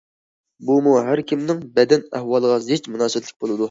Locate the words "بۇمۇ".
0.69-0.95